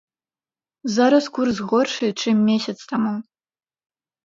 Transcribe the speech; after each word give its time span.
Зараз 0.95 1.25
курс 1.35 1.57
горшы, 1.73 2.07
чым 2.25 2.37
месяц 2.49 2.77
таму. 2.95 3.15